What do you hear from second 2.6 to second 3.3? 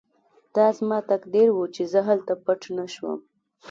نه شوم